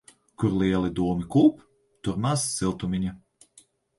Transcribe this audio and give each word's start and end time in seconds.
Kur 0.43 0.53
lieli 0.61 0.89
dūmi 0.99 1.27
kūp, 1.35 1.59
tur 2.07 2.17
maz 2.25 2.47
siltumiņa. 2.57 3.15